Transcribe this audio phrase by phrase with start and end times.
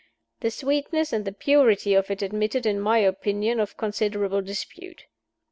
[0.39, 5.05] The sweetness and the purity of it admitted, in my opinion, of considerable dispute.